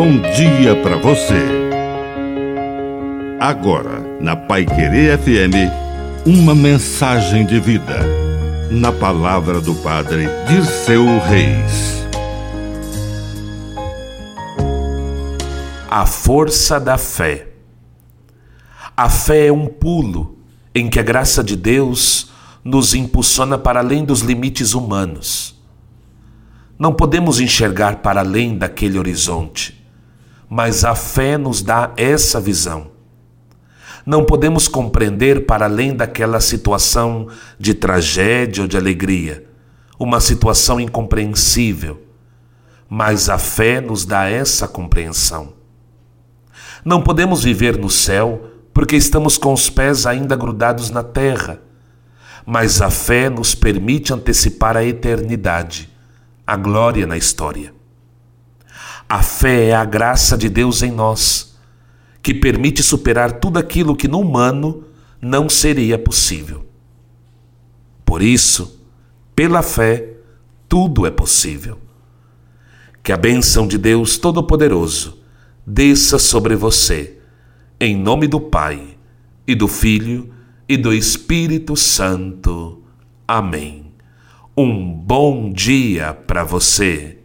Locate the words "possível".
65.98-66.64, 71.10-71.80